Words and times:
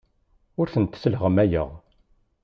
Ur 0.59 0.67
tent-sleɣmayeɣ. 0.73 1.69